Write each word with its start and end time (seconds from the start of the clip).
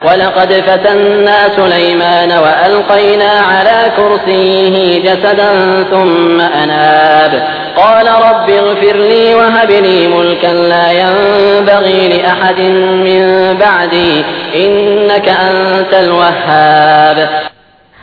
ولقد 0.00 0.52
فتنا 0.52 1.38
سليمان 1.56 2.30
وألقينا 2.44 3.30
على 3.50 3.78
كرسيه 3.96 4.74
جسدا 5.06 5.50
ثم 5.82 6.40
أناب 6.40 7.32
قال 7.76 8.06
رب 8.26 8.48
اغفر 8.50 8.96
لي 9.10 9.34
وهب 9.34 9.70
لي 9.70 9.98
ملكا 10.08 10.52
لا 10.72 10.86
ينبغي 11.02 12.00
لأحد 12.08 12.60
من 13.06 13.22
بعدي 13.60 14.12
إنك 14.56 15.28
أنت 15.28 15.92
الوهاب 15.94 17.18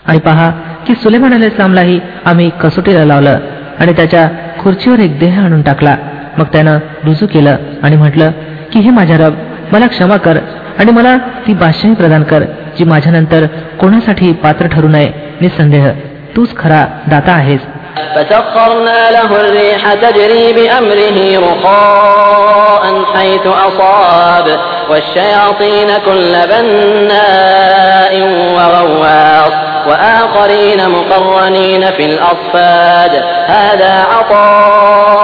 आणि 0.05 0.20
पहा 0.20 0.48
की 0.88 0.94
सुलेमान 1.04 1.34
अल 1.34 1.44
इस्लामलाही 1.44 2.00
आम्ही 2.25 2.50
कसोटीला 2.62 3.04
लावलं 3.05 3.39
आणि 3.80 3.94
त्याच्या 3.94 4.28
खुर्चीवर 4.59 5.00
एक 5.00 5.18
देह 5.20 5.39
आणून 5.46 5.62
टाकला 5.62 5.96
मग 6.38 6.46
त्यानं 6.54 6.78
रुजू 7.05 7.28
केलं 7.34 7.55
आणि 7.84 7.96
म्हटलं 7.96 8.32
की 8.71 8.80
हे 8.80 8.89
माझ्या 8.89 9.18
रब 9.18 9.34
मला 9.71 9.88
क्षमा 9.88 10.18
कर 10.25 10.38
आणि 10.80 10.91
मला 10.91 11.18
ती 11.48 11.54
बादशाही 11.54 11.94
प्रदान 11.95 12.23
कर 12.23 12.44
जी 12.77 12.84
माझ्यानंतर 12.84 13.45
कोणासाठी 13.80 14.31
पात्र 14.44 14.67
ठरू 14.67 14.88
नये 14.88 15.09
निसंदेह 15.41 15.88
तूच 16.36 16.55
खरा 16.58 16.86
दाता 17.08 17.31
आहेस 17.31 17.63
فسخرنا 18.16 19.12
له 19.12 19.30
الريح 19.41 19.94
تجري 19.94 20.54
بأمره 20.54 21.20
رخاء 21.40 22.84
حيث 23.16 23.45
أصاب 23.67 24.48
والشياطين 24.90 25.90
كل 26.05 26.34
بناء 26.52 28.13
وغواص 28.55 29.54
وآخرين 29.88 30.90
مقرنين 30.90 31.84
في 31.91 32.05
الأصفاد 32.05 33.13
هذا 33.48 33.94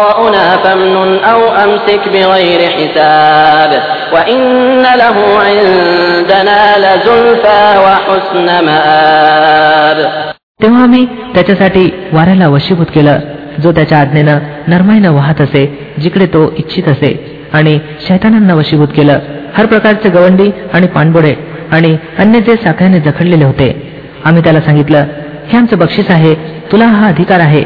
عطاؤنا 0.07 0.45
فامنن 0.57 1.11
أو 1.23 1.41
أمسك 1.63 2.03
بغير 2.07 2.61
حساب 2.69 3.71
وإن 4.13 4.83
له 4.95 5.17
عندنا 5.47 6.59
لزلفى 6.83 7.61
وحسن 7.85 8.47
مآب 8.65 9.99
तेव्हा 10.61 10.81
आम्ही 10.83 11.05
त्याच्यासाठी 11.35 11.83
वाऱ्याला 12.13 12.47
वशीभूत 12.47 12.85
केलं 12.95 13.19
जो 13.63 13.71
त्याच्या 13.71 13.97
आज्ञेनं 13.99 14.37
नरमाईनं 14.67 15.11
वाहत 15.11 15.41
असे 15.41 15.65
जिकडे 15.99 16.25
तो 16.25 16.43
इच्छित 16.57 16.87
असे 16.89 17.11
आणि 17.53 17.77
शैतानांना 18.07 18.53
वशीभूत 18.53 18.87
केलं 18.95 19.19
हर 19.57 19.65
प्रकारचे 19.65 20.09
गवंडी 20.09 20.49
आणि 20.73 20.87
पाणबोडे 20.87 21.33
आणि 21.71 21.95
अन्य 22.19 22.39
जे 22.39 22.55
साखळ्याने 22.63 22.99
जखडलेले 22.99 23.45
होते 23.45 23.69
आम्ही 24.25 24.43
त्याला 24.43 24.61
सांगितलं 24.61 25.05
हे 25.49 25.57
आमचं 25.57 25.77
बक्षीस 25.77 26.11
आहे 26.11 26.33
तुला 26.71 26.85
हा 26.87 27.07
अधिकार 27.07 27.39
आहे 27.39 27.63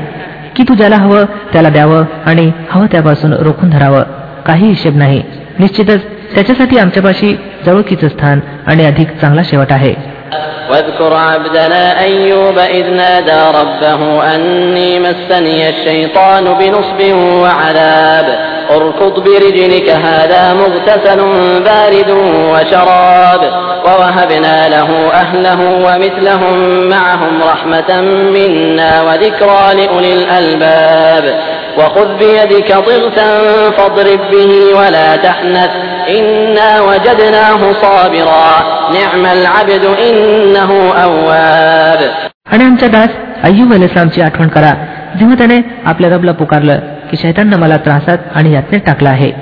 की 0.55 0.63
तू 0.63 0.75
ज्याला 0.75 0.95
हवं 0.95 1.25
त्याला 1.53 1.69
द्यावं 1.69 2.03
आणि 2.25 2.51
हवं 2.69 2.85
त्यापासून 2.91 3.33
रोखून 3.33 3.69
धरावं 3.69 4.03
काही 4.45 4.67
हिशेब 4.67 4.97
नाही 4.97 5.21
निश्चितच 5.59 6.01
त्याच्यासाठी 6.35 6.77
आमच्यापाशी 6.77 7.35
जवळकीचं 7.65 8.07
स्थान 8.07 8.39
आणि 8.67 8.85
अधिक 8.85 9.17
चांगला 9.21 9.41
शेवट 9.45 9.71
आहे 9.71 9.95
واذكر 10.69 11.13
عبدنا 11.13 11.83
أيوب 11.99 12.57
إذ 12.59 12.87
نادى 12.93 13.39
ربه 13.59 14.01
أني 14.35 14.99
مسني 14.99 15.69
الشيطان 15.69 16.43
بنصب 16.53 16.99
وعذاب 17.41 18.50
اركض 18.70 19.24
برجلك 19.24 19.88
هذا 19.88 20.54
مغتسل 20.54 21.20
بارد 21.60 22.10
وشراب. 22.52 23.72
ووهبنا 23.86 24.68
له 24.68 25.10
أهله 25.12 25.60
ومثلهم 25.60 26.88
معهم 26.88 27.42
رحمة 27.42 28.00
منا 28.00 29.02
وذكرى 29.02 29.74
لأولي 29.74 30.12
الألباب. 30.12 31.40
وخذ 31.78 32.06
بيدك 32.18 32.72
ضغثا 32.72 33.40
فاضرب 33.70 34.20
به 34.30 34.74
ولا 34.78 35.16
تحنث. 35.16 35.70
إنا 36.08 36.80
وجدناه 36.80 37.72
صابرا 37.82 38.62
نعم 38.92 39.26
العبد 39.26 39.84
إنه 39.84 40.92
أواب. 41.04 42.12
आणि 42.52 42.64
आमच्या 42.64 42.88
दास 42.88 43.08
अय्यूब 43.42 43.74
अलेसलामची 43.74 44.20
आठवण 44.20 44.48
करा. 44.48 44.70
जेव्हा 45.18 45.34
त्याने 45.38 45.60
आपल्या 45.84 46.10
रबला 46.10 46.32
पुकारलं 46.32 46.78
की 47.10 47.16
शैताननं 47.16 47.56
मला 47.56 47.76
त्रासात 47.76 48.18
आणि 48.34 48.52
यातनेत 48.52 48.80
टाकलं 48.86 49.08
आहे. 49.08 49.32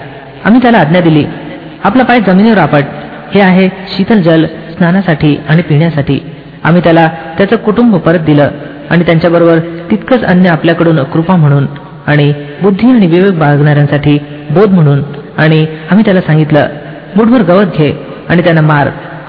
आम्ही 0.44 0.62
त्याला 0.62 0.78
आज्ञा 0.78 1.00
दिली. 1.00 1.24
आपला 1.84 2.02
पाय 2.02 2.20
जमिनीवर 2.20 2.58
आपट. 2.58 2.82
हे 3.34 3.40
आहे 3.40 3.68
शीतल 3.88 4.22
जल 4.22 4.44
स्नानासाठी 4.44 5.36
आणि 5.48 5.62
पिण्यासाठी. 5.62 6.20
आम्ही 6.64 6.82
त्याला 6.84 7.06
त्याचं 7.38 7.56
कुटुंब 7.56 7.96
परत 7.96 8.18
दिलं 8.18 8.50
आणि 8.90 9.04
त्यांच्याबरोबर 9.04 9.58
तितकंच 9.90 10.24
अन्य 10.24 10.48
आपल्याकडून 10.48 11.02
कृपा 11.02 11.36
म्हणून 11.36 11.66
आणि 12.06 12.32
बुद्धी 12.62 12.90
आणि 12.90 13.06
विवेक 13.06 13.38
बाळगणाऱ्यांसाठी 13.38 14.18
बोध 14.50 14.70
म्हणून 14.70 15.02
आणि 15.38 15.66
आम्ही 15.90 16.04
त्याला 16.04 16.20
सांगितलं 16.20 16.66
मुठभर 17.16 17.42
गवत 17.42 17.64
घे 17.64 17.92
आणि 18.28 18.42
त्यांना 18.42 18.60
मार. 18.60 18.88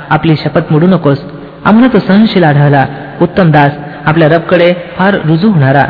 आपली 0.09 0.35
शपथ 0.35 0.61
मोडू 0.71 0.87
नकोस. 0.87 1.17
आम्हाला 1.66 1.92
तो 1.92 1.98
सहनशील 1.98 2.44
आढळला 2.44 2.84
उत्तम 3.20 3.50
दास 3.50 3.72
आपल्या 4.06 4.28
रबकडे 4.28 4.72
फार 4.98 5.14
रुजू 5.28 5.48
होणारा 5.52 5.86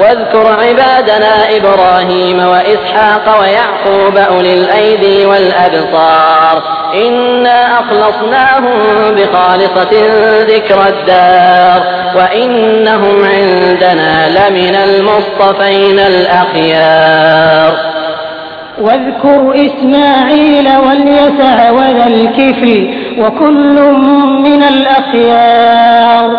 واذكر 0.00 0.46
عبادنا 0.46 1.32
إبراهيم 1.56 2.38
وإسحاق 2.52 3.40
ويعقوب 3.40 4.16
أولي 4.16 4.54
الأيدي 4.54 5.26
والأبصار 5.26 6.62
إنا 7.06 7.80
أخلصناهم 7.80 8.78
بخالصة 9.16 9.92
ذكر 10.52 10.78
الدار 10.92 11.80
وإنهم 12.16 13.16
عندنا 13.24 14.12
لمن 14.38 14.74
المصطفين 14.88 15.98
الأخيار 15.98 17.72
واذكر 18.78 19.40
إسماعيل 19.66 20.68
واليسع 20.84 21.56
وذا 21.70 22.06
الكفل 22.06 22.70
وكل 23.18 23.76
من 24.46 24.60
الأخيار 24.64 26.30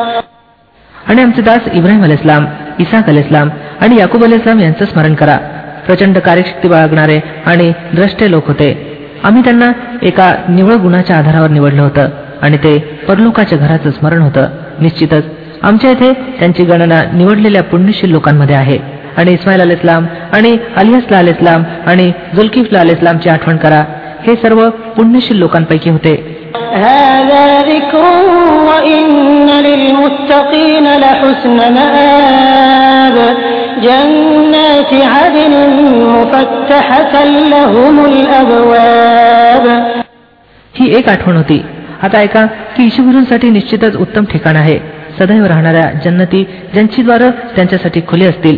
आणि 1.08 1.22
आमचे 1.22 1.42
दास 1.42 1.68
इब्राहिम 1.74 2.04
अल 2.04 2.12
इस्लाम 2.12 2.46
इसाक 2.80 3.10
अल 3.10 3.18
इस्लाम 3.18 3.50
आणि 3.82 4.00
याकूब 4.00 4.24
अल 4.24 4.34
इस्लाम 4.34 4.60
यांचं 4.60 4.86
स्मरण 4.86 5.14
करा 5.16 5.38
प्रचंड 5.86 6.18
कार्यशक्ती 6.18 6.68
बाळगणारे 6.68 7.20
आणि 7.46 7.72
द्रष्टे 7.94 8.30
लोक 8.32 8.48
होते 8.48 8.70
आम्ही 9.24 9.44
त्यांना 9.44 9.72
एका 10.02 10.34
निवळ 10.50 10.76
गुणाच्या 10.76 11.18
आधारावर 11.18 11.50
निवडलं 11.50 11.82
होतं 11.82 12.10
आणि 12.42 12.58
ते 12.58 12.78
परलोकाच्या 13.08 13.58
घराचं 13.58 13.92
स्मरण 13.92 14.22
होतं 14.22 14.48
निश्चितच 14.82 15.24
आमच्या 15.64 15.92
इथे 15.92 16.12
त्यांची 16.40 16.64
गणना 16.64 17.02
निवडलेल्या 17.14 17.64
पुण्यशील 17.64 18.12
लोकांमध्ये 18.12 18.56
आहे 18.56 18.78
आणि 19.18 19.34
इस्माईल 19.34 19.62
अल 19.62 19.72
इस्लाम 19.72 20.06
आणि 20.34 20.58
अलियासला 20.78 21.18
अल 21.18 21.28
इस्लाम 21.28 21.64
आणि 21.88 22.12
जुल्किफला 22.36 22.80
अल 22.80 22.90
इस्लामची 22.90 23.30
आठवण 23.30 23.58
करा 23.58 23.84
हे 24.28 24.36
सर्व 24.36 24.70
पुण्यशील 24.98 25.38
लोकांपैकी 25.40 25.90
होते 25.90 26.16
هذا 26.78 27.46
ذكر 27.62 28.04
وإن 28.70 29.48
للمتقين 29.68 30.88
لحسن 30.98 31.58
مآب 31.74 33.18
جنات 33.82 34.92
عدن 35.14 35.54
مفتحة 36.16 37.14
لهم 37.54 37.96
الأبواب 38.06 39.66
ही 40.74 40.86
एक 40.98 41.10
आठवण 41.10 41.36
होती 41.38 41.60
आता 42.04 42.20
ऐका 42.20 42.46
की 42.76 42.86
ईशुगुरूंसाठी 42.86 43.50
निश्चितच 43.50 43.96
उत्तम 43.96 44.24
ठिकाण 44.26 44.56
आहे 44.56 44.78
सदैव 45.20 45.46
राहणाऱ्या 45.46 45.92
जन्नती 46.06 46.44
ज्यांची 46.74 47.02
द्वार 47.02 47.30
त्यांच्यासाठी 47.56 48.02
खुली 48.08 48.26
असतील 48.26 48.58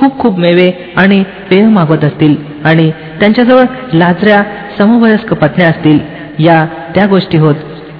खूप 0.00 0.18
खूप 0.18 0.38
मेवे 0.38 0.70
आणि 0.96 1.22
पेय 1.50 1.66
मागवत 1.66 2.04
असतील 2.04 2.36
आणि 2.64 2.90
त्यांच्याजवळ 3.20 3.64
लाजऱ्या 3.92 4.42
समवयस्क 4.78 5.32
पत्न्या 5.34 5.68
असतील 5.68 5.98
या 6.38 6.66
त्या 6.94 7.06
गोष्टी 7.06 7.38
होत 7.38 7.54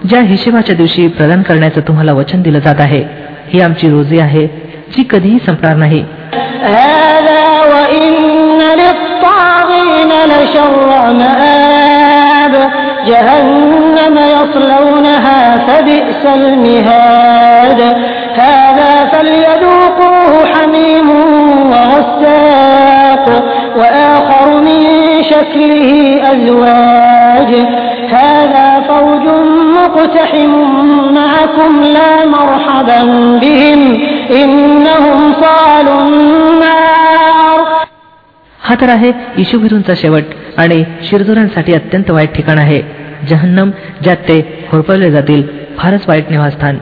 ज्या 0.05 0.21
हिशेबाच्या 0.21 0.77
दिवशी 0.77 1.07
प्रदान 1.09 1.43
करण्याचं 1.43 1.81
तुम्हाला 1.81 2.13
वचन 2.13 2.43
दिलं 2.43 2.59
जात 2.59 2.81
आहे 2.81 3.03
ही 3.49 3.61
आमची 3.61 3.91
रोजी 3.91 4.19
आहे 4.19 4.47
जी 4.97 5.03
कधीही 5.11 5.39
संपणार 5.47 5.77
नाही 5.77 6.05
هذا 6.63 7.43
وإن 7.73 8.61
للطاغين 8.81 10.13
لشر 10.27 11.13
مآب 11.13 12.55
جهنم 13.07 14.17
يصلونها 14.19 15.57
فبئس 15.57 16.23
المهاد 16.27 17.81
هذا 18.37 18.93
فليذوقوه 19.13 19.60
حميم 19.60 19.60
وغساق 22.21 23.27
وآخر 23.79 24.49
من 24.61 24.81
شكله 25.23 25.91
أزواج 26.33 27.51
هذا 28.11 28.69
فوج 28.89 29.25
مقتحم 29.79 30.53
معهم 31.15 31.47
معكم 31.47 31.73
لا 31.97 32.13
مرحبا 32.27 33.01
بهم 33.43 33.81
إنهم 34.41 35.19
صالوا 35.43 36.01
النار 36.07 37.59
हा 38.61 38.75
तर 38.81 38.89
आहे 38.89 39.11
इशुभिरूंचा 39.39 39.95
शेवट 39.97 40.25
आणि 40.59 40.79
शिरजोरांसाठी 41.09 41.73
अत्यंत 41.75 42.11
वाईट 42.11 42.33
ठिकाण 42.37 42.59
आहे 42.59 42.81
जहन्नम 43.29 43.71
ज्यात 44.05 44.25
ते 44.29 44.39
होरपळले 44.73 45.11
जातील 45.11 45.43
फारच 45.79 46.09
वाईट 46.09 46.31
निवासस्थान 46.31 46.79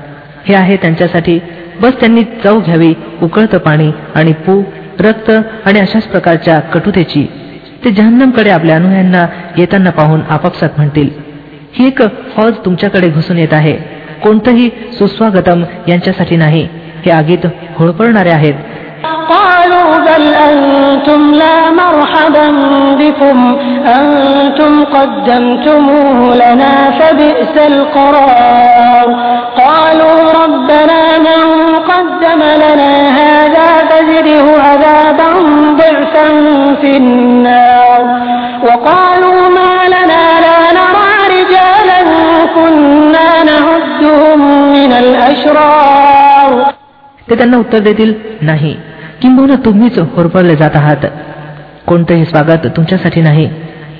हे 0.46 0.54
आहे 0.54 0.76
त्यांच्यासाठी 0.82 1.38
बस 1.82 2.00
त्यांनी 2.00 2.22
चव 2.44 2.58
घ्यावी 2.66 2.92
उकळतं 3.22 3.58
पाणी 3.58 3.90
आणि 4.14 4.32
पू 4.46 4.62
रक्त 5.00 5.30
आणि 5.66 5.80
अशाच 5.80 6.06
प्रकारच्या 6.06 6.58
कटुतेची 6.60 7.26
ते 7.84 7.90
जहन्नमकडे 7.90 8.50
आपल्या 8.50 8.76
अनुयायांना 8.76 9.26
येताना 9.56 9.90
पाहून 9.90 10.20
आपापसात 10.30 10.68
म्हणतील 10.76 11.08
ही 11.74 11.86
एक 11.86 12.02
फौज 12.36 12.52
तुमच्याकडे 12.64 13.08
घुसून 13.08 13.38
येत 13.38 13.52
आहे 13.52 13.76
कोणतंही 14.22 14.68
सुस्वागतम 14.98 15.64
यांच्यासाठी 15.88 16.36
नाही 16.36 16.68
हे 17.04 17.10
आगीत 17.10 17.46
होळपळणारे 17.76 18.30
आहेत 18.30 18.54
قالوا 29.56 30.46
بل 30.68 30.97
النار 36.98 38.00
وقالوا 38.62 39.40
ما 39.48 39.72
لنا 39.94 40.24
لا 40.44 40.58
نرى 40.78 41.10
رجالا 41.34 42.00
كنا 42.56 43.28
نعدهم 43.50 44.40
من 44.76 44.90
الأشرار 45.02 46.50
ते 47.28 47.36
त्यांना 47.36 47.56
उत्तर 47.56 47.78
देतील 47.88 48.12
नाही 48.42 48.72
किंबहुना 49.22 49.54
तुम्हीच 49.64 49.98
होरपळले 50.16 50.56
जात 50.56 50.76
आहात 50.76 51.06
कोणतंही 51.86 52.24
स्वागत 52.24 52.66
तुमच्यासाठी 52.76 53.20
नाही 53.20 53.48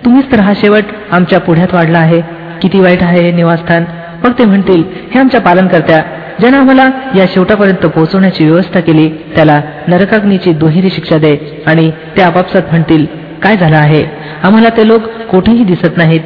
तुम्हीच 0.05 0.31
तर 0.33 0.41
हा 0.41 0.53
शेवट 0.61 0.85
आमच्या 1.11 1.41
पुढ्यात 1.41 1.75
वाढला 1.75 1.99
आहे 1.99 2.21
किती 2.63 2.81
वाईट 2.81 3.03
आहे 3.03 3.23
हे 3.23 3.31
निवासस्थान 3.33 3.85
मग 4.25 4.33
ते 4.39 4.45
म्हणतील 4.45 4.83
हे 5.15 5.21
आमच्या 5.21 5.41
पालनकर्त्या 5.41 6.03
ज्यानं 6.40 6.58
आम्हाला 6.58 6.90
या 7.16 7.26
शेवटापर्यंत 7.34 7.86
पोहोचवण्याची 7.86 8.46
व्यवस्था 8.46 8.80
केली. 8.80 9.10
त्याला 9.10 9.62
नरकाग्नीची 9.88 10.52
दुहेरी 10.52 10.90
शिक्षा 10.90 11.18
दे 11.18 11.64
आणि 11.68 11.92
ते 12.18 12.22
आपापसात 12.22 12.62
म्हणतील 12.72 13.06
काय 13.44 13.58
झालं 13.58 13.78
आहे? 13.78 14.06
आम्हाला 14.44 14.70
ते 14.70 14.88
लोक 14.88 15.02
कोठेही 15.04 15.64
दिसत 15.64 15.98
नाहीत. 15.98 16.20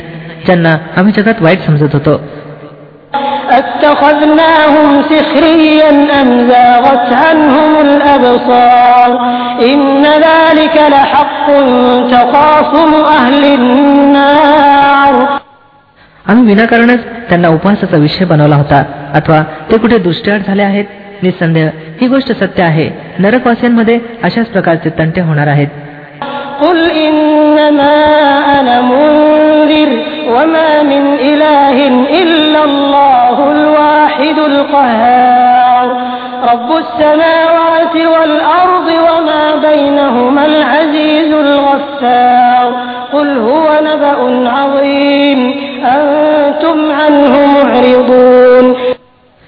ज्यांना 0.46 0.78
आम्ही 0.98 1.14
जगात 1.18 1.34
वाईट 1.42 1.60
समजत 1.62 1.90
होतो. 1.94 2.22
आम्ही 16.28 16.46
विनाकारणच 16.46 17.00
त्यांना 17.30 17.48
उपवासाचा 17.48 17.98
विषय 17.98 18.26
बनवला 18.26 18.56
होता. 18.56 18.84
अथवा 19.14 19.44
ते 19.72 19.78
कुठे 19.78 19.98
दृष्टीआड 19.98 20.40
झाले 20.48 20.64
आहेत? 20.64 20.86
निसंदेह. 21.24 21.70
ही 22.02 22.08
गोष्ट 22.08 22.44
सत्य 22.44 22.64
आहे. 22.64 22.90
नरकवासियांमध्ये 23.20 24.00
अशाच 24.24 24.46
प्रकारचे 24.46 24.90
तंटे 24.90 25.22
होणार 25.22 25.48
आहेत. 25.48 25.68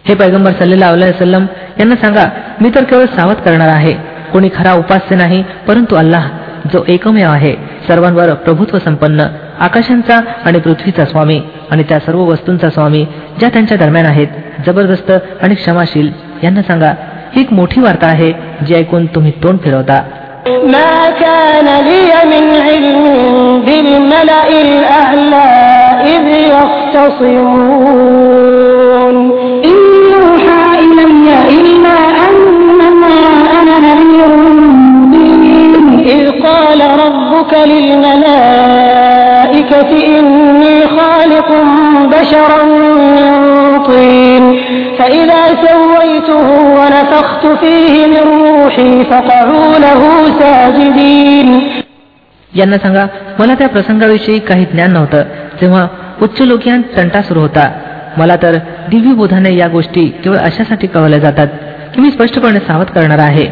हे 0.04 0.14
पैगंबर 0.14 0.52
सल्लेला 0.58 0.90
वसलम 0.90 1.46
यांना 1.80 1.96
सांगा 1.96 2.24
मी 2.60 2.70
तर 2.74 2.84
केवळ 2.90 3.04
सावध 3.16 3.40
करणार 3.44 3.68
आहे 3.68 3.92
कोणी 4.32 4.48
खरा 4.54 4.72
उपास्य 4.74 5.16
नाही 5.16 5.42
परंतु 5.66 5.96
अल्लाह 5.96 6.28
जो 6.72 6.82
एकमेव 6.88 7.28
आहे 7.28 7.54
सर्वांवर 7.88 8.32
प्रभुत्व 8.46 8.78
संपन्न 8.78 9.26
आकाशांचा 9.60 10.18
आणि 10.46 10.58
पृथ्वीचा 10.60 11.04
स्वामी 11.04 11.40
आणि 11.70 11.82
त्या 11.88 11.98
सर्व 12.06 12.20
वस्तूंचा 12.24 12.70
स्वामी 12.70 13.04
ज्या 13.38 13.48
त्यांच्या 13.48 13.76
दरम्यान 13.78 14.06
आहेत 14.06 14.28
जबरदस्त 14.66 15.10
आणि 15.42 15.54
क्षमाशील 15.54 16.10
यांना 16.44 16.62
सांगा 16.62 16.92
ही 17.34 17.40
एक 17.40 17.52
मोठी 17.52 17.80
वार्ता 17.80 18.06
आहे 18.06 18.32
जी 18.66 18.74
ऐकून 18.74 19.06
तुम्ही 19.14 19.32
तोंड 19.42 19.58
फिरवता 19.64 20.00
ما 20.66 21.10
كان 21.12 21.68
لي 21.82 22.10
من 22.26 22.44
علم 22.60 23.04
بالملأ 23.66 24.48
الأعلى 24.60 25.48
إذ 26.06 26.26
يختصمون 27.94 29.16
ربك 37.44 37.52
للملائكة 38.70 39.90
إني 40.18 40.76
خالق 40.96 41.48
بشرا 42.14 42.62
من 43.16 43.30
طين 43.88 44.44
فإذا 44.98 45.42
سويته 45.66 46.46
ونفخت 46.78 47.44
فيه 47.62 47.94
من 48.12 48.24
روحي 48.44 48.92
فقعوا 49.10 49.70
له 49.84 50.02
ساجدين 50.40 51.48
यांना 52.52 52.76
सांगा 52.84 53.04
मला 53.38 53.54
त्या 53.58 53.68
प्रसंगाविषयी 53.74 54.38
काही 54.48 54.64
ज्ञान 54.72 54.92
नव्हतं 54.92 55.22
तेव्हा 55.60 55.86
उच्च 56.24 56.40
लोकियान 56.42 56.82
तंटा 56.96 57.20
सुरू 57.28 57.40
होता 57.40 57.64
मला 58.18 58.36
तर 58.42 58.56
दिव्य 58.90 59.12
बोधाने 59.20 59.54
या 59.56 59.68
गोष्टी 59.76 60.06
केवळ 60.22 60.36
अशासाठी 60.38 60.86
कळवल्या 60.94 61.18
जातात 61.18 61.48
की 61.94 62.00
मी 62.00 62.10
स्पष्टपणे 62.10 62.58
सावध 62.68 62.90
करणार 62.94 63.18
आहे 63.28 63.44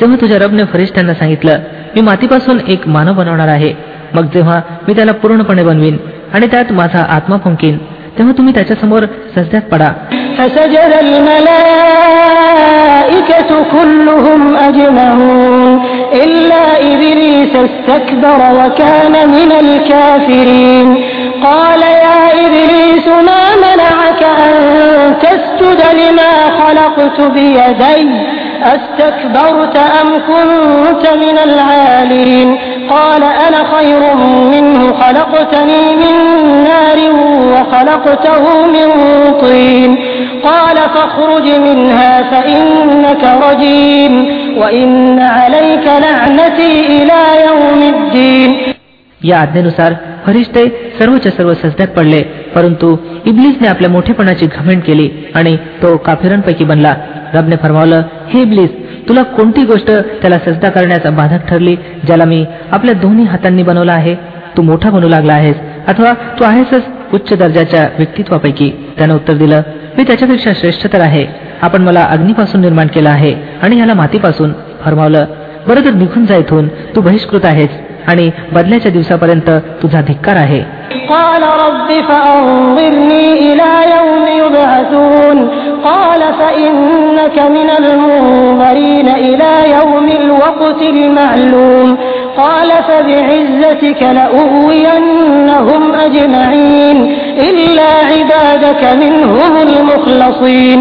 जेव्हा 0.00 0.16
तुझ्या 0.20 0.38
रबने 0.44 0.64
फरिश्त्यांना 0.72 1.14
सांगितलं 1.20 1.58
मी 1.96 2.00
मातीपासून 2.00 2.58
एक 2.68 2.88
मानव 2.88 3.12
बनवणार 3.12 3.48
आहे 3.48 3.72
मग 4.14 4.24
जेव्हा 4.34 4.60
मी 4.88 4.94
त्याला 4.94 5.12
पूर्णपणे 5.12 5.62
बनवीन 5.62 5.96
आणि 6.34 6.46
त्यात 6.46 6.72
माझा 6.72 7.02
आत्मा 7.08 7.36
फुंकीन 7.44 7.76
तेव्हा 8.18 8.32
तुम्ही 8.38 8.54
त्याच्यासमोर 8.54 9.04
सजद्यात 9.36 9.62
पडा 9.62 9.90
فسجد 10.38 10.92
الملائكة 12.32 13.50
كلهم 13.72 14.56
أجمعون 14.56 15.80
إلا 16.24 16.64
إبليس 16.92 17.54
استكبر 17.56 18.40
وكان 18.58 19.14
من 19.28 19.50
الكافرين 19.64 20.88
قال 21.42 21.82
يا 21.82 22.20
إبليس 22.44 23.06
ما 23.28 23.42
منعك 23.64 24.22
أن 24.22 24.52
تسجد 25.22 25.80
لما 26.00 26.32
خلقت 26.60 27.18
بيدي 27.20 28.02
أستكبرت 28.62 29.76
أم 29.76 30.08
كنت 30.30 31.04
من 31.24 31.38
العالين 31.48 32.58
قال 32.90 33.22
أنا 33.22 33.60
خير 33.76 34.14
منه 34.52 34.92
خلقتني 34.92 35.96
من 35.96 36.14
نار 36.64 36.98
وخلقته 37.54 38.66
من 38.66 38.88
طين 39.40 39.96
قال 40.44 40.76
فاخرج 40.76 41.46
منها 41.68 42.22
فإنك 42.22 43.24
رجيم 43.48 44.12
وإن 44.58 45.18
عليك 45.20 45.86
لعنتي 45.86 46.86
إلى 46.86 47.20
يوم 47.46 47.80
الدين 47.94 48.50
या 49.30 49.36
आज्ञेनुसार 49.44 49.92
फरिश्ते 50.27 50.65
सर्वच्या 50.99 51.31
सर्व 51.31 51.53
सजद्यात 51.53 51.87
पडले 51.87 52.21
परंतु 52.55 52.95
इब्लिसने 53.25 53.67
आपल्या 53.67 53.89
मोठेपणाची 53.89 54.45
घमेंट 54.45 54.83
केली 54.83 55.09
आणि 55.35 55.55
तो 55.81 55.95
काफिरांपैकी 55.97 56.63
बनला. 56.63 56.93
रबने 57.33 57.55
फरमावलं 57.55 58.01
हे 58.29 58.41
इब्लिस 58.41 58.69
तुला 59.09 59.23
कोणती 59.35 59.63
गोष्ट 59.65 59.91
त्याला 60.21 60.37
सजदा 60.45 60.69
करण्याचा 60.69 61.09
बाधक 61.09 61.47
ठरली 61.47 61.75
ज्याला 62.05 62.25
मी 62.25 62.43
आपल्या 62.71 62.93
दोन्ही 62.93 63.25
हातांनी 63.25 63.63
बनवला 63.63 63.93
आहे? 63.93 64.15
तू 64.57 64.61
मोठा 64.61 64.89
बनू 64.89 65.07
लागला 65.07 65.33
आहेस 65.33 65.55
अथवा 65.87 66.13
तू 66.39 66.43
आहेसच 66.43 67.13
उच्च 67.13 67.33
दर्जाच्या 67.37 67.87
व्यक्तित्वापैकी? 67.97 68.69
त्यानं 68.97 69.15
उत्तर 69.15 69.33
दिलं 69.33 69.61
मी 69.97 70.03
त्याच्यापेक्षा 70.03 70.51
श्रेष्ठ 70.55 70.93
तर 70.93 71.01
आहे. 71.01 71.25
आपण 71.61 71.81
मला 71.81 72.03
अग्नीपासून 72.03 72.61
निर्माण 72.61 72.87
केलं 72.87 73.09
आहे 73.09 73.33
आणि 73.61 73.79
याला 73.79 73.93
मातीपासून. 73.93 74.51
फरमावलं 74.83 75.25
बरं 75.67 75.85
तर 75.85 75.93
निघून 75.93 76.25
जा 76.25 76.35
इथून 76.35 76.67
तू 76.95 77.01
बहिष्कृत 77.01 77.45
आहेस. 77.45 77.69
आणि 78.08 78.30
बदल्याच्या 78.52 78.92
दिवसापर्यंत 78.92 79.50
तुझा 79.82 80.00
धिक्कार 80.06 80.36
आहे 80.36 80.62
قال 81.12 81.42
رب 81.64 81.90
فأنظرني 82.08 83.26
إلى 83.46 83.70
يوم 83.96 84.24
يبعثون 84.42 85.36
قال 85.84 86.22
فإنك 86.40 87.36
من 87.56 87.68
المنظرين 87.80 89.08
إلى 89.28 89.52
يوم 89.78 90.06
الوقت 90.22 90.80
المعلوم 90.94 91.88
قال 92.36 92.70
فبعزتك 92.88 94.00
لأغوينهم 94.16 95.82
أجمعين 96.06 96.96
إلا 97.48 97.90
عبادك 98.10 98.82
منهم 99.02 99.52
المخلصين 99.66 100.78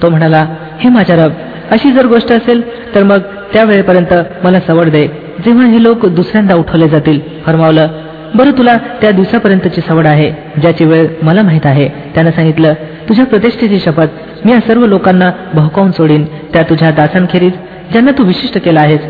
तो 0.00 0.10
म्हणाला 0.10 0.42
हे 0.80 0.88
माझ्या 0.88 1.16
रब 1.16 1.32
अशी 1.70 1.92
जर 1.92 2.06
गोष्ट 2.06 2.32
असेल 2.32 2.60
तर 2.94 3.02
मग 3.02 3.20
त्या 3.52 3.64
वेळेपर्यंत 3.64 4.12
मला 4.44 4.60
सवड 4.66 4.88
दे 4.88 5.06
जेव्हा 5.44 5.66
हे 5.66 5.82
लोक 5.82 6.06
दुसऱ्यांदा 6.06 6.54
उठवले 6.54 6.88
जातील 6.88 7.20
फरमावलं 7.46 7.88
बरं 8.34 8.50
तुला 8.50 8.76
त्या 9.00 9.10
दिवसापर्यंतची 9.10 9.80
सवड 9.80 10.06
आहे 10.06 10.30
ज्याची 10.60 10.84
वेळ 10.84 11.06
मला 11.22 11.42
माहित 11.42 11.66
आहे 11.66 11.88
त्यानं 12.14 12.30
सांगितलं 12.30 12.72
तुझ्या 13.08 13.24
प्रतिष्ठेची 13.26 13.78
शपथ 13.78 14.44
मी 14.44 14.52
या 14.52 14.60
सर्व 14.60 14.86
लोकांना 14.86 15.30
भहकावून 15.54 15.90
सोडीन 15.90 16.24
त्या 16.52 16.62
तुझ्या 16.62 16.90
दासांखेरीज 16.90 17.52
ज्यांना 17.92 18.10
तू 18.18 18.24
विशिष्ट 18.24 18.58
केला 18.58 18.80
आहेस 18.80 19.00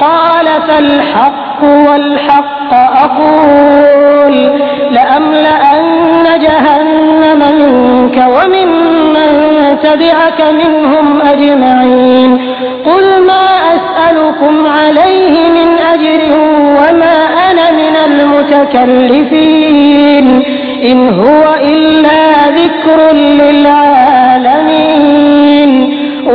قال 0.00 0.46
فالحق 0.68 1.62
والحق 1.64 2.72
أقول 3.02 4.34
لأملأن 4.94 6.24
جهنم 6.40 7.40
منك 7.52 8.16
ومن 8.28 8.68
من 9.14 9.51
تبعك 9.86 10.40
منهم 10.62 11.06
أجمعين 11.32 12.30
قل 12.88 13.04
ما 13.28 13.46
أسألكم 13.76 14.54
عليه 14.66 15.34
من 15.56 15.68
أجر 15.94 16.20
وما 16.78 17.16
أنا 17.50 17.66
من 17.80 17.94
المتكلفين 19.08 20.26
إن 20.90 20.98
هو 21.20 21.42
إلا 21.74 22.22
ذكر 22.60 22.98
للعالمين 24.28 25.70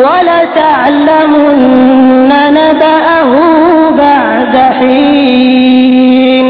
ولتعلمن 0.03 1.60
نبأه 2.60 3.32
بعد 4.01 4.55
حين 4.77 6.48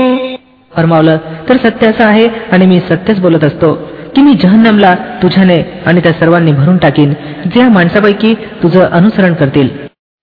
फरमावलं 0.75 1.17
तर 1.49 1.57
सत्य 1.63 1.87
असं 1.87 2.03
आहे 2.03 2.27
आणि 2.51 2.65
मी 2.65 2.77
सत्यच 2.89 3.17
बोलत 3.21 3.43
असतो 3.43 3.69
की 4.18 4.22
मी 4.22 4.32
जहन्नमला 4.34 4.94
तुझ्याने 5.22 5.56
आणि 5.86 6.00
त्या 6.00 6.12
सर्वांनी 6.12 6.52
भरून 6.52 6.76
टाकीन 6.76 7.12
जे 7.54 7.60
या 7.60 7.68
माणसापैकी 7.68 8.32
तुझं 8.62 8.80
अनुसरण 8.80 9.34
करतील. 9.34 9.68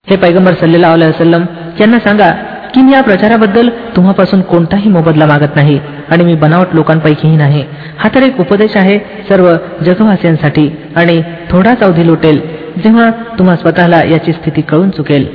हे 0.06 0.16
पैगंबर 0.16 0.54
सल्लेला 0.54 0.90
अल 0.92 1.10
सल्लम 1.12 1.44
यांना 1.80 1.98
सांगा 1.98 2.30
की 2.74 2.82
मी 2.82 2.92
या 2.92 3.00
प्रचाराबद्दल 3.02 3.68
तुम्हापासून 3.96 4.40
कोणताही 4.40 4.90
मोबदला 4.90 5.26
मागत 5.26 5.56
नाही 5.56 5.78
आणि 6.10 6.24
मी 6.24 6.34
बनावट 6.34 6.74
लोकांपैकीही 6.74 7.36
नाही. 7.36 7.64
हा 7.98 8.08
तर 8.14 8.22
एक 8.22 8.40
उपदेश 8.40 8.76
आहे 8.76 8.98
सर्व 9.28 9.52
जगवासियांसाठी 9.84 10.68
आणि 10.96 11.20
थोडाच 11.50 11.82
अवधी 11.82 12.06
लोटेल 12.06 12.40
जेव्हा 12.84 13.10
तुम्हा 13.38 13.56
स्वतःला 13.56 14.04
याची 14.04 14.32
स्थिती 14.32 14.60
कळून 14.60 14.90
चुकेल. 14.90 15.26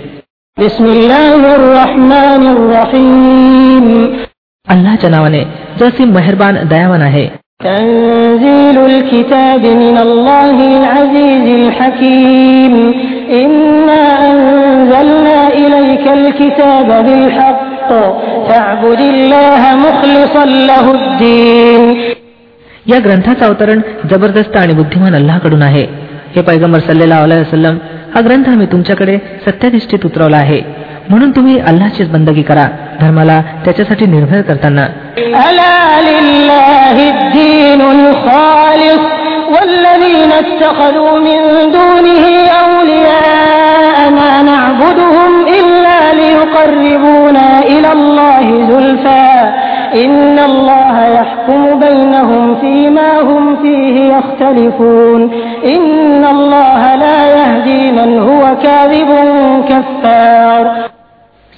अल्लाच्या 4.67 5.09
नावाने 5.09 5.43
जसे 5.79 6.05
मेहरबान 6.05 6.67
दयावान 6.69 7.01
आहे 7.01 7.40
تنزيل 7.64 8.78
الكتاب 8.92 9.62
من 9.82 9.96
الله 9.98 10.56
العزيز 10.72 11.46
الحكيم 11.60 12.74
إنا 13.42 14.02
أنزلنا 14.30 15.38
إليك 15.62 16.06
الكتاب 16.18 16.88
بالحق 17.06 17.90
فاعبد 18.48 19.00
الله 19.00 19.62
مخلصا 19.86 20.44
له 20.70 20.86
الدين 20.98 21.82
या 22.86 22.98
ग्रंथाचं 23.04 23.44
अवतरण 23.46 23.80
जबरदस्त 24.10 24.56
आणि 24.56 24.74
बुद्धिमान 24.74 25.14
अल्लाकडून 25.14 25.62
आहे 25.62 25.84
हे 26.36 26.40
पैगंबर 26.42 26.78
सल्लेला 26.78 27.20
वसलम 27.24 27.76
हा 28.14 28.20
ग्रंथ 28.20 28.48
आम्ही 28.48 28.66
तुमच्याकडे 28.72 29.16
सत्याधिष्ठित 29.46 30.04
उतरवला 30.04 30.36
आहे 30.36 30.60
म्हणून 31.10 31.30
तुम्ही 31.36 31.58
अल्लाचीच 31.70 32.08
बंदगी 32.10 32.42
करा 32.42 32.66
धर्माला 33.00 33.40
त्याच्यासाठी 33.64 34.06
निर्भय 34.06 34.42
करताना 34.48 34.86
ألا 35.48 35.78
لله 36.10 36.96
الدين 37.14 37.80
الخالص 37.96 39.04
والذين 39.54 40.32
اتخذوا 40.44 41.14
من 41.28 41.40
دونه 41.78 42.24
أولياء 42.64 43.98
ما 44.18 44.32
نعبدهم 44.42 45.30
إلا 45.58 45.98
ليقربونا 46.20 47.48
إلى 47.72 47.90
الله 47.92 48.46
زلفى 48.70 49.30
إن 50.04 50.38
الله 50.38 50.96
يحكم 51.18 51.60
بينهم 51.80 52.44
فيما 52.62 53.10
هم 53.20 53.56
فيه 53.62 53.96
يختلفون 54.16 55.20
إن 55.64 56.24
الله 56.24 56.82
لا 56.94 57.18
يهدي 57.38 57.82
من 57.92 58.10
هو 58.18 58.42
كاذب 58.62 59.10
كفار 59.70 60.64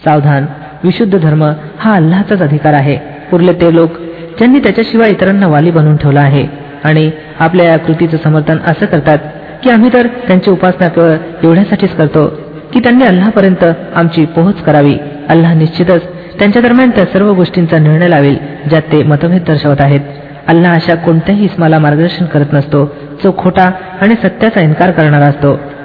सावधान. 0.05 0.45
विशुद्ध 0.83 1.19
धर्म 1.19 1.43
हा 1.79 1.95
अल्लाचाच 1.95 2.41
अधिकार 2.41 2.73
आहे. 2.73 2.97
पुरले 3.31 3.53
ते 3.53 3.75
लोक 3.75 3.89
ज्यांनी 4.37 4.59
त्याच्याशिवाय 4.59 5.09
इतरांना 5.09 5.47
वाली 5.47 5.71
बनवून 5.71 5.97
ठेवला 5.97 6.19
आहे. 6.19 6.63
आणि 6.83 7.11
आपल्या 7.39 7.65
या 7.65 7.77
कृतीचं 7.77 8.17
समर्थन 8.23 8.57
असं 8.67 8.85
करतात 8.85 9.17
की 9.63 9.69
आम्ही 9.69 9.93
तर 9.93 10.07
त्यांची 10.07 10.51
उपासना 10.51 10.87
केवळ 10.87 11.15
एवढ्यासाठीच 11.43 11.95
करतो 11.95 12.27
की 12.73 12.79
त्यांनी 12.79 13.03
अल्लापर्यंत 13.03 13.65
आमची 13.95 14.25
पोहोच 14.25 14.61
करावी. 14.61 14.95
अल्लाह 15.29 15.53
निश्चितच 15.53 16.03
त्यांच्या 16.39 16.61
दरम्यान 16.61 16.89
त्या 16.89 17.05
सर्व 17.05 17.33
गोष्टींचा 17.33 17.77
निर्णय 17.77 18.07
लावेल 18.07 18.37
ज्यात 18.69 18.81
ते 18.81 19.03
मतभेद 19.03 19.41
दर्शवत 19.47 19.81
आहेत. 19.81 19.99
अल्लाह 20.47 20.75
अशा 20.75 20.95
कोणत्याही 20.95 21.45
इस्माला 21.45 21.79
मार्गदर्शन 21.79 22.25
करत 22.25 22.53
नसतो. 22.53 22.95
जो 23.23 23.35
खोटा 23.37 23.71
आणि 24.01 24.15
सत्याचा 24.15 24.61
इन्कार 24.61 24.91
करणारा 24.91 25.25
असतो. 25.25 25.59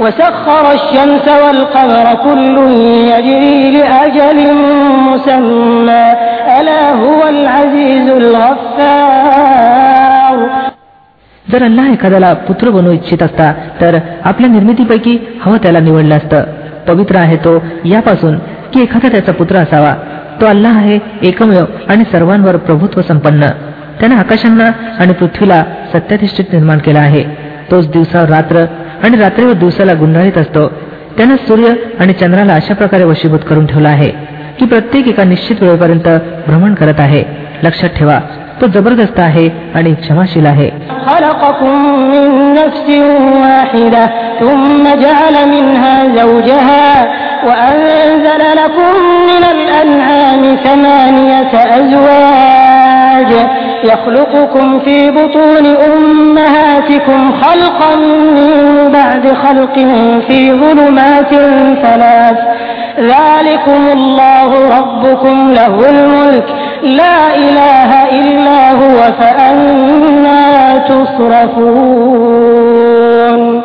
وسخر 0.00 0.64
الشمس 0.72 1.26
والقمر 1.42 2.06
كل 2.26 2.56
يجري 3.12 3.70
لأجل 3.70 4.38
مسمى 5.08 6.04
ألا 6.58 6.84
هو 7.02 7.20
العزيز 7.28 8.06
الغفار 8.22 10.38
जर 11.46 11.62
अल्लाह 11.62 11.86
एखाद्याला 11.92 12.32
पुत्र 12.48 12.70
बनवू 12.70 12.92
इच्छित 12.92 13.22
असता 13.22 13.52
तर 13.80 13.98
आपल्या 14.30 14.50
निर्मितीपैकी 14.50 15.18
हवं 15.42 15.56
त्याला 15.62 15.80
निवडलं 15.80 16.16
असतं 16.16 16.42
पवित्र 16.88 17.16
आहे 17.18 17.36
तो 17.44 17.58
यापासून 17.84 18.38
की 18.72 18.82
एखादा 18.82 19.08
त्याचा 19.08 19.32
पुत्र 19.32 19.56
असावा 19.56 19.94
तो 20.40 20.46
अल्लाह 20.46 20.76
आहे 20.78 20.98
एकमेव 21.28 21.64
आणि 21.90 22.04
सर्वांवर 22.12 22.56
प्रभुत्व 22.66 23.00
संपन्न 23.08 23.46
त्याने 24.00 24.14
आकाशांना 24.14 24.70
आणि 25.00 25.12
पृथ्वीला 25.20 25.62
सत्याधिष्ठित 25.92 26.52
निर्माण 26.52 26.78
केला 26.78 27.00
आहे 27.00 27.22
तोच 27.70 27.88
दिवसावर 27.90 28.28
रात्र 28.28 28.64
आणि 29.04 29.16
रात्रीवर 29.16 29.52
दिवसाला 29.52 29.94
गुंडाळीत 29.94 30.38
असतो 30.38 30.66
त्यानं 31.16 31.36
सूर्य 31.46 31.72
आणि 32.00 32.12
चंद्राला 32.12 32.54
अशा 32.54 32.74
प्रकारे 32.74 33.04
वशीभूत 33.04 33.38
करून 33.48 33.66
ठेवला 33.66 33.88
आहे 33.88 34.10
की 34.58 34.66
प्रत्येक 34.66 35.08
एका 35.08 35.24
निश्चित 35.24 35.62
वेळेपर्यंत 35.62 36.08
भ्रमण 36.46 36.74
करत 36.74 37.00
आहे 37.00 37.22
लक्षात 37.62 37.90
ठेवा 37.96 38.18
तो 38.60 38.66
जबरदस्त 38.66 39.20
आहे 39.20 39.48
आणि 39.74 39.94
क्षमाशील 39.94 40.46
आहे 40.46 40.70
خلقكم 41.08 41.74
من 42.12 42.24
نفس 42.54 42.88
واحدة 43.44 44.04
ثم 44.40 44.84
جعل 45.02 45.36
منها 45.48 45.94
زوجها 46.16 46.88
وأنزل 47.46 48.42
لكم 48.54 48.92
من 49.30 49.42
الأنعام 49.46 50.42
ثمانية 50.64 51.52
أزواج 51.78 53.30
يخلقكم 53.84 54.78
في 54.84 55.10
بطون 55.10 55.66
أمهاتكم 55.66 57.20
خلقا 57.42 57.94
من 58.36 58.52
بعد 58.92 59.24
خلق 59.44 59.74
في 60.26 60.52
ظلمات 60.52 61.30
ثلاث 61.82 62.38
ذلكم 62.98 63.82
الله 63.92 64.50
ربكم 64.78 65.36
له 65.52 65.74
الملك 65.90 66.46
لا 66.82 67.36
إله 67.36 67.90
إلا 68.20 68.60
هو 68.72 68.98
فأنا 69.20 70.42
تصرفون 72.28 73.62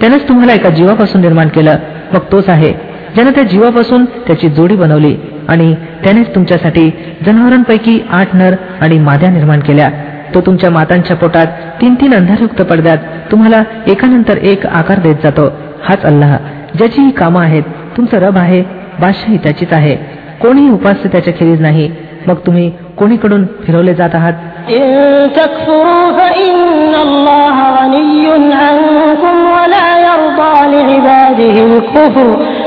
त्यानेच 0.00 0.28
तुम्हाला 0.28 0.52
एका 0.52 0.70
जीवापासून 0.70 1.20
निर्माण 1.20 1.48
केलं 1.48 1.76
मग 2.12 2.22
तोच 2.32 2.48
आहे 2.48 2.72
ज्यानं 3.14 3.30
त्या 3.30 3.42
जीवापासून 3.42 4.04
त्याची 4.26 4.48
जोडी 4.48 4.76
बनवली 4.76 5.14
आणि 5.49 5.75
त्यानेच 6.03 6.35
तुमच्यासाठी 6.35 6.91
जनावरांपैकी 7.25 7.99
आठ 8.11 8.35
नर 8.35 8.55
आणि 8.81 8.99
माद्या 8.99 9.29
निर्माण 9.29 9.59
केल्या. 9.59 9.89
तो 10.35 10.41
तुमच्या 10.41 10.69
मातांच्या 10.69 11.15
पोटात 11.15 11.47
तीन 11.81 11.95
तीन 11.95 12.13
अंधारयुक्त 12.13 12.61
पडद्यात 12.61 12.97
तुम्हाला 13.31 13.63
एकानंतर 13.87 14.37
एक 14.37 14.65
आकार 14.65 14.99
देत 14.99 15.15
जातो. 15.23 15.51
हाच 15.83 16.03
अल्लाह. 16.03 16.37
ज्याची 16.77 17.01
ही 17.01 17.11
कामं 17.11 17.41
आहेत 17.41 17.63
तुमचं 17.97 18.17
रब 18.17 18.37
आहे 18.37 18.63
बादशाही 18.99 19.37
त्याचीच 19.37 19.73
आहे. 19.73 19.97
कोणीही 20.41 20.69
उपास्य 20.69 21.09
त्याच्या 21.09 21.33
खेरीज 21.33 21.61
नाही. 21.61 21.91
मग 22.27 22.35
तुम्ही 22.35 22.71
कोणीकडून 22.97 23.45
फिरवले 23.45 23.93
जात 23.93 24.09
आहात? 24.13 24.33
إن 24.69 25.27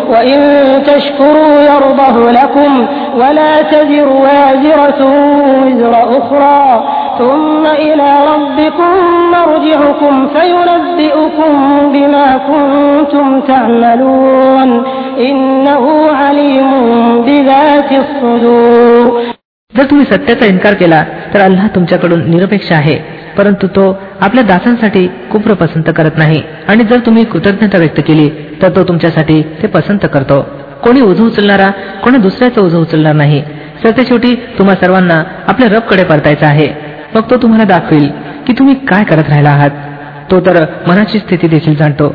تكفروا 0.06 0.14
فإن 0.14 0.42
الله 0.42 0.72
غني 0.72 0.78
عنكم 0.78 0.78
ولا 0.78 0.82
يرضى 0.82 0.82
لعباده 0.82 0.82
الكفر 0.82 0.82
وإن 0.82 0.84
تشكروا 0.84 1.62
يرضه 1.62 2.32
لكم 2.32 2.88
ولا 3.16 3.62
تزر 3.62 4.08
وازرة 4.08 5.06
وزر 5.66 6.18
أخرى 6.18 6.84
ثم 7.18 7.66
إلى 7.66 8.18
ربكم 8.34 8.92
مرجعكم 9.32 10.28
فينبئكم 10.28 11.92
بما 11.94 12.38
كنتم 12.38 13.42
تعملون 13.42 14.84
إنه 15.18 16.12
عليم 16.12 16.72
بذات 17.22 17.92
الصدور 17.92 19.22
जर 19.78 19.84
तुम्ही 19.84 20.06
सत्याचा 20.06 20.46
इन्कार 20.46 20.74
केला 20.74 21.04
तर 21.34 21.40
अल्लाह 21.40 21.68
तुमच्याकडून 21.68 22.30
निरपेक्ष 22.30 22.72
आहे 22.72 23.15
परंतु 23.39 23.67
तो 23.67 24.03
आपल्या 24.21 24.45
दासांसाठी 24.45 25.07
कुप्र 25.07 25.55
पसंत 25.55 25.91
करत 25.97 26.11
नाही. 26.17 26.43
आणि 26.69 26.85
जर 26.85 26.99
तुम्ही 26.99 27.25
कृतज्ञता 27.25 27.79
व्यक्त 27.79 28.01
केली 28.07 28.29
तर 28.63 28.77
तो 28.77 28.85
तुमच्यासाठी 28.85 29.43
ते 29.63 29.67
पसंत 29.67 30.07
करतो. 30.15 30.41
कोणी 30.83 31.01
ओझं 31.01 31.25
उचलणारा 31.25 31.71
कोणी 32.05 32.19
दुसऱ्याचं 32.19 32.61
ओझं 32.61 32.79
उचलणार 32.79 33.13
नाही. 33.13 33.43
सरतेशेवटी 33.83 34.35
तुम्हा 34.59 34.75
सर्वांना 34.75 35.23
आपल्या 35.47 35.69
रबकडे 35.69 36.05
परतायचं 36.05 36.47
आहे. 36.47 36.69
मग 37.15 37.21
तो 37.31 37.37
तुम्हाला 37.37 37.65
दाखवेल 37.65 38.11
की 38.47 38.53
तुम्ही 38.53 38.75
काय 38.75 39.05
करत 39.05 39.29
राहिला 39.29 39.51
आहात. 39.51 39.71
तो 40.31 40.41
तर 40.41 40.65
मनाची 40.87 41.19
स्थिती 41.19 41.49
देखील 41.49 41.77
जाणतो. 41.77 42.15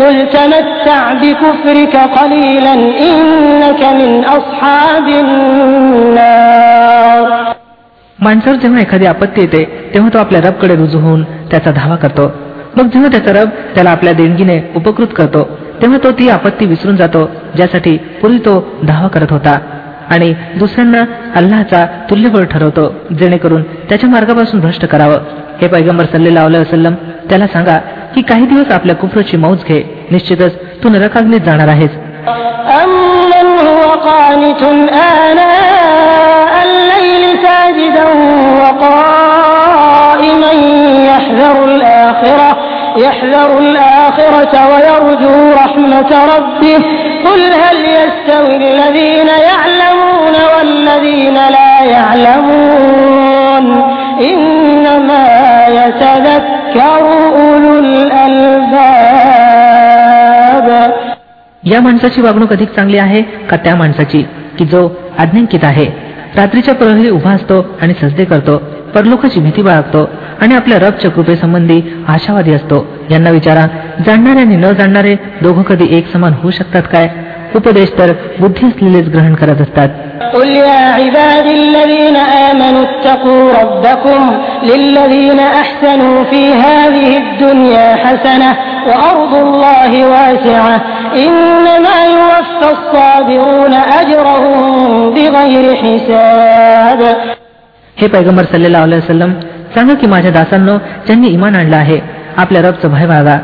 قل 0.00 0.30
تمتع 0.30 1.14
بكفرك 1.14 1.96
قليلا 2.18 2.74
إنك 3.02 3.82
من 4.00 4.10
أصحاب 4.28 5.06
النار 6.22 7.52
माणसावर 8.18 8.56
जेव्हा 8.56 8.80
एखादी 8.80 9.06
आपत्ती 9.06 9.40
येते 9.40 9.90
तेव्हा 9.94 10.10
तो 10.14 10.18
आपल्या 10.18 10.40
रबकडे 10.40 10.76
रुजू 10.76 10.98
होऊन 10.98 11.22
त्याचा 11.50 11.70
धावा 11.70 11.96
करतो 11.96 12.32
मग 12.76 12.88
जेव्हा 12.88 13.10
त्याचा 13.10 13.32
रब 13.32 13.48
त्याला 13.74 13.90
आपल्या 13.90 14.12
देणगीने 14.12 14.60
उपकृत 14.76 15.06
करतो 15.16 15.48
तेव्हा 15.82 15.98
तो 16.04 16.10
ती 16.18 16.28
आपत्ती 16.28 16.66
विसरून 16.66 16.96
जातो 16.96 17.30
ज्यासाठी 17.56 17.96
पूर्वी 18.20 18.38
तो 18.38 18.78
धावा 18.82 19.08
करत 19.08 19.26
होता 19.30 19.58
आणि 20.10 20.34
दुसऱ्यांना 20.58 21.04
अल्लाचा 21.36 21.86
तुल्यबळ 22.10 22.44
ठरवतो 22.44 22.94
जेणेकरून 23.18 23.62
त्याच्या 23.88 24.10
मार्गापासून 24.10 24.60
भ्रष्ट 24.60 24.86
करावं 24.86 25.18
हे 25.60 25.68
पैगंबर 25.68 26.04
सल्लेला 26.04 26.44
वसलम 26.44 26.94
त्याला 27.28 27.46
सांगा 27.46 27.78
की 28.14 28.22
काही 28.22 28.46
दिवस 28.46 28.70
आपल्या 28.72 28.94
कुफरची 28.94 29.36
मौज 29.36 29.64
घे 29.68 29.82
निश्चितच 30.10 30.52
तू 30.82 30.88
नरकाग्नीत 30.88 31.40
जाणार 31.40 31.68
आहेस 31.68 31.90
أمن 32.82 33.46
هو 33.68 33.82
قانت 34.10 34.62
آناء 35.18 36.52
الليل 36.66 37.24
ساجدا 37.46 38.04
وقائما 38.62 40.52
يحذر 41.10 41.64
الآخرة 41.64 42.56
يحذر 42.96 43.58
الآخرة 43.58 44.54
ويرجو 44.70 45.52
رحمة 45.52 46.10
ربه 46.36 46.78
قل 47.26 47.40
هل 47.62 47.76
يستوي 47.98 48.56
الذين 48.56 49.28
يعلمون 49.50 50.34
والذين 50.56 51.34
لا 51.34 51.74
يعلمون 51.84 53.66
إنما 54.20 55.26
يتذكر 55.68 57.02
या 61.71 61.81
माणसाची 61.81 62.21
वागणूक 62.21 62.51
अधिक 62.51 62.69
चांगली 62.69 62.97
आहे 62.97 63.21
का 63.21 63.57
त्या 63.57 63.75
माणसाची? 63.75 64.21
की 64.57 64.65
जो 64.65 64.89
आज्ञांकित 65.17 65.63
आहे? 65.63 65.85
रात्रीच्या 66.35 66.73
प्रहरी 66.73 67.09
उभा 67.09 67.31
असतो 67.31 67.77
आणि 67.81 67.93
सजदे 68.01 68.25
करतो 68.25 68.57
परलोकाची 68.95 69.39
भीती 69.39 69.61
बाळगतो 69.61 70.09
आणि 70.41 70.55
आपल्या 70.55 70.79
रबच्या 70.79 71.11
कृपेसंबंधी 71.11 71.81
आशावादी 72.07 72.53
असतो. 72.53 72.85
यांना 73.11 73.29
विचारा 73.29 73.65
जाणणारे 74.05 74.39
आणि 74.39 74.55
न 74.55 74.71
जाणणारे 74.71 75.15
दोघं 75.41 75.61
कधी 75.61 75.97
एक 75.97 76.11
समान 76.13 76.33
होऊ 76.33 76.51
शकतात 76.51 76.83
काय? 76.91 77.09
उपदेश 77.56 77.90
तर 77.98 78.12
बुद्धी 78.40 78.66
असलेलेच 78.66 79.08
ग्रहण 79.14 79.34
करत 79.34 79.60
असतात 79.60 79.88
قل 80.34 80.48
يا 80.48 80.82
عبادي 81.00 81.52
الذين 81.62 82.16
آمنوا 82.50 82.82
اتقوا 82.88 83.44
ربكم 83.62 84.20
للذين 84.62 85.40
أحسنوا 85.62 86.16
في 86.24 86.42
هذه 86.64 87.08
الدنيا 87.16 87.88
حسنة 88.04 88.50
وأرض 88.88 89.32
الله 89.46 89.92
واسعة 90.12 90.76
إنما 91.24 91.96
يوفى 92.16 92.68
الصابرون 92.76 93.74
أجرهم 94.00 94.60
بغير 95.14 95.64
حساب 95.82 97.00
हे 97.96 98.06
पैगंबर 98.08 98.44
सल्लेला 98.52 98.78
वसलम 98.84 99.32
सांगा 99.74 99.94
की 100.00 100.06
माझ्या 100.06 100.30
दासांनो 100.32 100.76
ज्यांनी 101.06 101.28
इमान 101.28 101.56
आणलं 101.56 101.76
आहे 101.76 101.98
आपल्या 102.36 102.62
रबचं 102.62 102.90
भय 102.90 103.06
बाळगा 103.06 103.36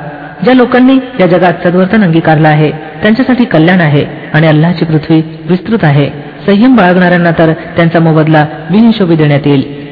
ज्या 0.44 0.54
लोकांनी 0.54 0.98
या 1.20 1.26
जगात 1.26 1.54
सद्वर्तन 1.64 2.02
अंगीकारलं 2.02 2.48
आहे 2.48 2.70
त्यांच्यासाठी 3.03 3.45
कल्याण 3.45 3.81
आहे 3.81 4.05
आणि 4.33 4.47
अल्लाची 4.47 4.85
पृथ्वी 4.85 5.21
विस्तृत 5.49 5.83
आहे. 5.83 6.09
संयम 6.45 6.75
बाळगणाऱ्यांना 6.75 7.31
तर 7.31 7.53
त्यांचा 7.53 7.99
मोबदला 7.99 8.45
बिनशोभी 8.71 9.15
देण्यात 9.15 9.47
येईल. 9.47 9.83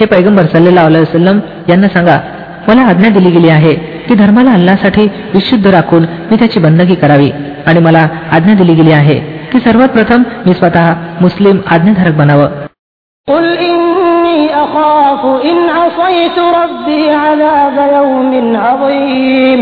हे 0.00 0.06
पैगंबर 0.06 0.42
सल्लेला 0.42 1.04
सल्लम 1.04 1.38
यांना 1.68 1.88
सांगा 1.88 2.20
मला 2.68 2.80
आज्ञा 2.80 3.10
दिली 3.10 3.30
गेली 3.30 3.48
आहे 3.48 3.74
की 3.74 4.14
धर्माला 4.14 4.50
अल्लासाठी 4.50 5.02
विशुद्ध 5.34 5.66
राखून 5.66 6.02
मी 6.02 6.36
त्याची 6.36 6.60
बंदगी 6.60 6.94
करावी 6.94 7.30
आणि 7.66 7.80
मला 7.80 8.06
आज्ञा 8.32 8.54
दिली 8.54 8.74
गेली 8.74 8.92
आहे. 8.92 9.35
की 9.55 9.59
सर्वात 9.59 9.93
प्रथम 9.93 10.25
मी 10.47 10.53
स्वतः 10.53 10.87
मुस्लिम 11.21 11.63
आज्ञाधारक 11.67 12.15
बनावं 12.15 12.51
قل 13.27 13.45
إني 13.59 14.55
أخاف 14.55 15.21
إن 15.45 15.69
عصيت 15.71 16.37
ربي 16.39 17.01
عذاب 17.15 17.77
يوم 17.93 18.55
عظيم 18.57 19.61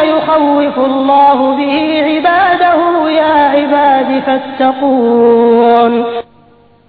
يخوف 0.00 0.76
الله 0.80 1.38
به 1.58 1.74
عباده 2.08 2.78
يا 3.10 3.34
عباد 3.54 4.08
فاتقون 4.26 5.92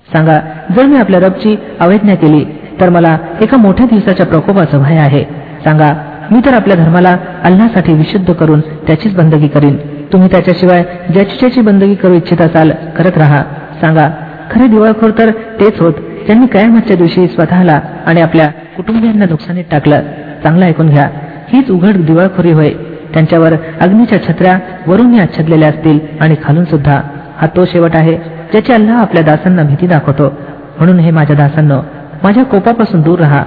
सांगा 0.10 0.38
जर 0.76 0.86
मी 0.86 0.97
आपल्या 0.97 1.19
रबची 1.19 1.56
अवैज्ञा 1.80 2.15
केली 2.15 2.43
तर 2.80 2.89
मला 2.89 3.17
एका 3.41 3.58
मोठ्या 3.58 3.86
दिवसाच्या 3.86 4.26
प्रकोपाचं 4.26 4.84
भय 4.84 4.97
आहे 4.97 5.23
सांगा 5.63 5.89
मी 6.32 6.39
तर 6.45 6.54
आपल्या 6.54 6.76
धर्माला 6.76 7.15
अल्लासाठी 7.43 7.93
विशुद्ध 7.93 8.34
करून 8.34 8.60
त्याचीच 8.88 9.15
बंदगी 9.15 9.47
करीन 9.47 9.76
तुम्ही 10.13 10.30
त्याच्याशिवाय 10.32 10.84
ज्याची 11.10 11.38
ज्याची 11.39 11.62
बंदगी 11.62 11.95
करू 11.95 12.13
इच्छित 12.13 12.41
असाल 12.41 12.71
करत 12.97 13.17
राहा 13.17 13.43
सांगा 13.82 14.08
खरे 14.52 14.67
दिवाळखोर 14.67 15.10
तर 15.17 15.32
तेच 15.60 15.80
होत 15.82 15.93
ज्यांनी 16.26 16.47
कयामतच्या 16.54 16.95
दिवशी 16.95 17.28
स्वतःला 17.28 17.80
आणि 18.06 18.21
आपल्या 18.21 18.47
कुटुंबियांना 18.78 19.26
नुकसानीत 19.26 19.65
टाकलं 19.71 20.02
चांगलं 20.43 20.65
ऐकून 20.65 20.89
घ्या 20.89 21.08
हीच 21.50 21.69
उघड 21.71 21.97
दिवाळखोरी 22.06 22.52
होय 22.52 22.71
त्यांच्यावर 23.13 23.54
अग्नीच्या 23.82 24.19
छत्र्या 24.23 24.58
वरून 24.88 25.19
आच्छादलेल्या 25.19 25.69
असतील 25.69 26.00
आणि 26.21 26.36
खालून 26.43 26.65
सुद्धा 26.65 27.02
हा 27.41 27.47
तो 27.47 27.65
शेवट 27.65 27.95
आहे 27.95 28.15
ज्याची 28.52 28.73
अल्लाह 28.73 29.02
आपल्या 29.02 29.23
दासांना 29.23 29.63
भीती 29.63 29.88
दाखवतो 29.88 30.34
म्हणून 30.78 31.00
हे 31.00 31.12
माझ्या 31.12 31.36
दासांनो 31.36 31.80
माझ्या 32.23 32.43
कोपापासून 32.43 33.02
दूर 33.02 33.19
राहा 33.19 33.43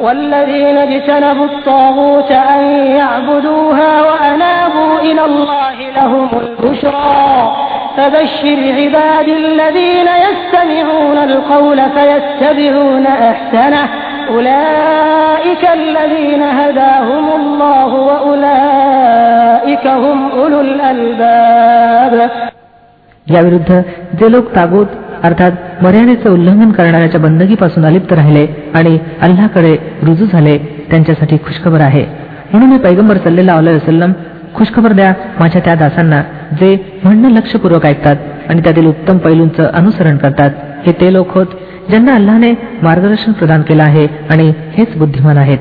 والذين 0.00 0.76
اجتنبوا 0.78 1.46
الطاغوت 1.46 2.30
أن 2.32 2.62
يعبدوها 2.96 3.92
وأنابوا 4.02 4.94
إلى 5.00 5.22
الله 5.24 5.76
لهم 5.96 6.28
البشرى 6.44 7.52
فبشر 7.96 8.58
عبادي 8.78 9.34
الذين 9.44 10.08
يستمعون 10.26 11.18
القول 11.18 11.78
فيتبعون 11.90 13.06
أحسنه 13.06 13.84
أولئك 14.28 15.62
الذين 15.80 16.42
هداهم 16.60 17.26
الله 17.40 17.90
وأولئك 18.08 19.84
هم 20.04 20.18
أولو 20.32 20.60
الألباب 20.60 22.12
याविरुद्ध 23.26 23.70
जे 24.20 24.28
लोक 24.32 24.46
तागोत 24.56 24.90
अर्थात 25.22 25.52
मर्यादेचं 25.82 26.30
उल्लंघन 26.30 26.70
करणाऱ्याच्या 26.72 27.20
बंदगीपासून 27.20 27.84
अलिप्त 27.84 28.12
राहिले 28.12 28.46
आणि 28.74 28.98
अल्लाकडे 29.22 29.74
रुजू 30.02 30.26
झाले 30.26 30.56
त्यांच्यासाठी 30.90 31.36
खुशखबर 31.46 31.80
आहे 31.80 32.04
म्हणून 32.52 32.68
मी 32.70 32.78
पैगंबर 32.78 33.16
सल्लेला 33.24 33.56
वसलम 33.56 34.12
खुशखबर 34.54 34.92
द्या 34.92 35.12
माझ्या 35.40 35.60
त्या 35.64 35.74
दासांना 35.74 36.22
जे 36.60 36.74
म्हणणं 37.04 37.30
लक्षपूर्वक 37.30 37.86
ऐकतात 37.86 38.16
आणि 38.48 38.62
त्यातील 38.62 38.86
उत्तम 38.86 39.18
पैलूंचं 39.18 39.70
अनुसरण 39.72 40.16
करतात 40.16 40.50
हे 40.86 40.92
ते 40.92 41.12
लोक 41.12 41.34
होत 41.34 41.46
ज्यांना 41.88 42.14
अल्लाने 42.14 42.52
मार्गदर्शन 42.82 43.32
प्रदान 43.32 43.62
केलं 43.68 43.82
आहे 43.82 44.06
आणि 44.30 44.46
हेच 44.76 44.96
बुद्धिमान 44.98 45.38
आहेत 45.38 45.58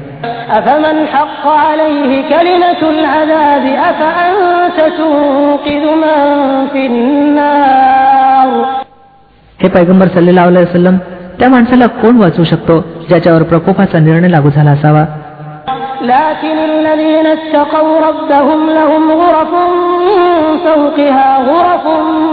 أفمن 0.58 0.98
حق 1.14 1.46
عليه 1.68 2.12
كلمة 2.34 2.82
العذاب 2.96 3.66
أفأنت 3.90 4.78
تنقذ 4.98 5.84
من 6.04 6.20
في 6.74 6.82
النار 6.92 8.50
हे 9.60 9.68
पैगंबर 9.76 10.08
सल्लेला 10.16 10.46
वसलम 10.46 10.98
त्या 11.40 11.50
माणसाला 11.50 11.88
कोण 12.02 12.18
वाचवू 12.22 12.44
शकतो 12.44 12.76
ज्याच्यावर 13.10 13.44
प्रकोपाचा 13.52 14.00
निर्णय 14.00 14.30
लागू 14.30 14.50
झाला 14.56 14.72
असावा 14.72 15.06
لكن 16.02 16.58
الذين 16.72 17.28
اتقوا 17.28 18.00
ربهم 18.08 18.60
لهم 18.70 19.04
غرف 19.12 19.52
من 20.08 20.22
فوقها 20.66 21.30
غرف 21.50 21.86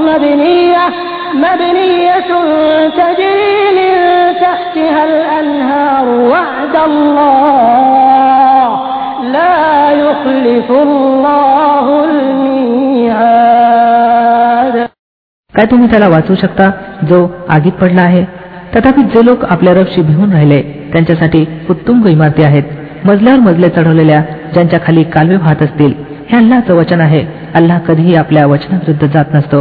مبنية 0.09 0.87
مبنية 1.35 2.31
تجري 2.91 3.57
من 3.79 3.93
تحتها 4.41 5.03
الأنهار 5.05 6.07
وعد 6.31 6.77
الله 6.89 8.69
لا 9.33 9.57
يخلف 9.93 10.69
الله 10.71 11.87
الميعاد 13.45 14.77
काय 15.55 15.67
तुम्ही 15.71 15.89
त्याला 15.91 16.09
वाचवू 16.09 16.35
शकता 16.35 16.71
जो 17.09 17.19
आगीत 17.49 17.73
पडला 17.81 18.03
आहे 18.03 18.25
तथापि 18.75 19.03
जे 19.15 19.25
लोक 19.25 19.45
आपल्या 19.45 19.75
रबशी 19.75 20.03
भिवून 20.03 20.33
राहिले 20.33 20.61
त्यांच्यासाठी 20.93 21.45
उत्तुंग 21.71 22.07
इमारती 22.07 22.43
आहेत 22.43 22.63
मजल्यावर 23.05 23.41
मजले 23.41 23.69
चढवलेल्या 23.69 24.21
ज्यांच्या 24.55 24.79
खाली 24.87 25.03
कालवे 25.15 25.37
वाहत 25.37 25.63
असतील 25.63 25.93
हे 26.29 26.37
अल्लाचं 26.37 26.75
वचन 26.75 27.01
आहे 27.01 27.25
अल्लाह 27.55 27.79
कधीही 27.89 28.15
आपल्या 28.17 28.47
वचनाविरुद्ध 28.47 29.07
जात 29.15 29.35
नसतो 29.35 29.61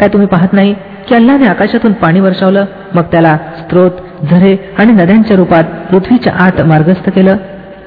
काय 0.00 0.08
तुम्ही 0.08 0.28
पाहत 0.28 0.52
नाही 0.52 0.74
की 1.08 1.14
अल्लाने 1.14 1.46
आकाशातून 1.46 1.92
पाणी 1.92 2.20
वर्षावलं 2.20 2.64
मग 2.94 3.02
त्याला 3.02 3.36
स्त्रोत 3.58 3.90
झरे 4.30 4.56
आणि 4.78 4.92
नद्यांच्या 4.92 5.36
रूपात 5.36 5.64
पृथ्वीच्या 5.90 6.32
आत 6.40 6.62
मार्गस्थ 6.62 7.10
केलं. 7.10 7.36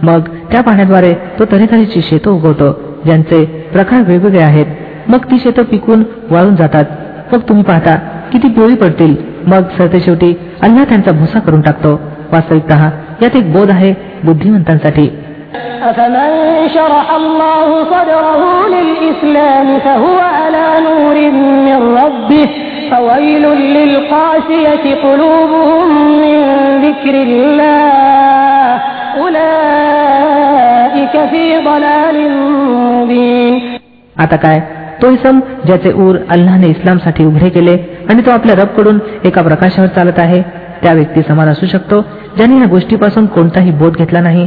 मग 0.02 0.20
त्या 0.52 0.62
पाण्याद्वारे 0.62 1.14
तो 1.40 1.46
तऱ्हेची 1.46 2.02
शेतं 2.02 2.32
उगवतो 2.32 2.72
ज्यांचे 3.06 3.46
प्रकार 3.46 4.02
वेगवेगळे 4.02 4.42
आहेत. 4.42 4.66
मग 5.08 5.18
ती 5.18 5.38
शेतं 5.38 5.64
पिकून 5.64 6.04
वाळून 6.32 6.56
जातात. 6.56 6.86
मग 7.34 7.40
तुम्ही 7.40 7.64
पाहता 7.64 7.96
की 8.32 8.38
ती 8.38 8.48
पिवळी 8.48 8.76
पडतील. 8.76 9.16
मग 9.48 9.62
सरते 9.78 10.00
शेवटी 10.00 10.34
अल्लाह 10.62 10.84
त्यांचा 10.84 11.12
भुसा 11.12 11.40
करून 11.40 11.62
टाकतो. 11.62 12.00
वास्तविकत 12.32 12.72
यात 13.24 13.36
एक 13.36 13.54
बोध 13.54 13.70
आहे 13.70 13.94
बुद्धिमंतांसाठी. 14.24 15.10
أفمن 15.83 16.31
شرح 16.75 17.07
الله 17.13 17.69
صدره 17.85 18.43
للإسلام 18.69 19.79
فهو 19.79 20.19
على 20.19 20.67
نور 20.81 21.17
من 21.67 21.79
ربه 21.99 22.49
فويل 22.91 23.45
للقاسية 23.77 24.85
قلوبهم 25.05 25.89
من 26.21 26.37
ذكر 26.85 27.15
الله 27.23 28.81
أولئك 29.79 31.15
في 31.31 31.43
ضلال 31.65 32.17
مبين 32.93 33.55
आता 34.17 34.37
काय 34.37 34.59
तो 35.03 35.11
इसम 35.11 35.37
ज्याचे 35.67 35.91
ऊर 36.05 36.17
अल्लाने 36.31 36.69
इस्लामसाठी 36.69 37.25
उघडे 37.25 37.49
केले 37.49 37.77
आणि 38.11 38.23
तो 38.27 38.31
आपल्या 38.31 38.55
रबकडून 38.57 38.99
एका 39.25 39.43
प्रकाशावर 39.43 39.89
चालत 39.97 40.19
आहे 40.19 40.41
त्या 40.83 40.93
व्यक्ती 40.93 41.23
समान 41.29 41.49
असू 41.49 41.67
शकतो 41.67 42.01
ज्याने 42.37 42.61
या 42.61 42.67
गोष्टीपासून 42.71 43.27
कोणताही 43.37 43.71
बोध 43.81 43.97
घेतला 43.97 44.21
नाही 44.21 44.47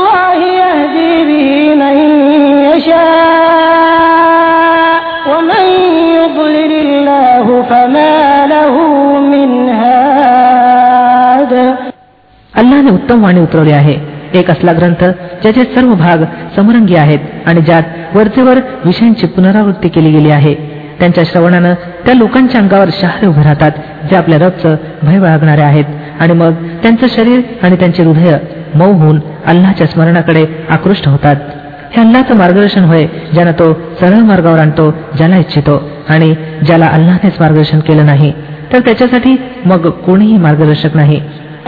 उत्तम 12.91 13.23
वाणी 13.23 13.39
उतरवली 13.39 13.71
आहे. 13.71 13.95
एक 14.33 14.51
असला 14.51 14.71
ग्रंथ 14.71 15.03
ज्याचे 15.41 15.63
सर्व 15.63 15.93
भाग 15.93 16.17
समरंगी 16.55 16.95
आहेत 16.95 17.19
आणि 17.45 17.61
ज्यात 17.61 17.83
वरचेवर 18.15 18.59
विषयांची 18.85 19.27
पुनरावृत्ती 19.27 19.89
केली 19.89 20.11
गेली 20.11 20.29
आहे. 20.29 20.53
त्यांच्या 20.99 21.23
श्रवणानं 21.27 21.73
त्या 22.05 22.13
लोकांच्या 22.13 22.61
अंगावर 22.61 22.87
शहारे 22.91 23.27
उभे 23.27 23.43
राहतात 23.43 23.71
जे 24.09 24.15
आपल्या 24.15 24.39
रबचं 24.39 24.75
भय 25.03 25.19
बाळगणारे 25.19 25.61
आहेत. 25.61 25.85
आणि 26.19 26.33
मग 26.33 26.51
त्यांचं 26.53 27.07
शरीर 27.09 27.41
आणि 27.63 27.75
त्यांचे 27.75 28.03
हृदय 28.03 28.37
मऊ 28.75 28.93
होऊन 28.93 29.19
अल्लाच्या 29.45 29.87
स्मरणाकडे 29.87 30.45
आकृष्ट 30.69 31.07
होतात. 31.07 31.35
हे 31.91 32.01
अल्लाचं 32.01 32.35
मार्गदर्शन 32.35 32.83
होय 32.83 33.05
ज्यानं 33.33 33.51
तो 33.51 33.73
सरळ 33.73 34.17
मार्गावर 34.17 34.59
आणतो 34.59 34.91
ज्याला 35.17 35.37
इच्छितो 35.37 35.91
आणि 36.09 36.35
ज्याला 36.65 36.85
अल्लानेच 36.85 37.33
मार्गदर्शन 37.39 37.79
केलं 37.79 38.05
नाही. 38.05 38.33
तर 38.73 38.79
त्याच्यासाठी 38.79 39.37
मग 39.65 39.89
कोणीही 39.89 40.37
मार्गदर्शक 40.37 40.95
नाही. 40.95 41.21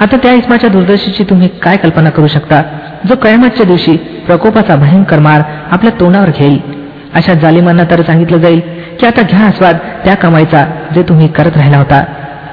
आता 0.00 0.16
त्या 0.16 0.32
इस्माच्या 0.32 0.70
दुर्दशेची 0.70 1.24
तुम्ही 1.24 1.48
काय 1.62 1.76
कल्पना 1.76 2.10
करू 2.10 2.26
शकता? 2.26 2.62
जो 3.08 3.14
कयामतच्या 3.16 3.66
दिवशी 3.66 3.96
प्रकोपाचा 4.26 4.76
भयंकर 4.76 5.18
मार 5.18 5.42
आपल्या 5.70 5.92
तोंडावर 6.00 6.30
घेईल. 6.38 6.58
अशा 7.14 7.34
जालिमांना 7.34 7.82
तर 7.90 8.02
सांगितलं 8.02 8.38
जाईल 8.38 8.60
की 9.00 9.06
आता 9.06 9.22
घ्या 9.22 9.40
आस्वाद 9.40 9.76
त्या 10.04 10.14
कमाईचा 10.14 10.64
जे 10.94 11.02
तुम्ही 11.02 11.28
करत 11.28 11.56
राहिला 11.56 11.76
होता. 11.76 12.04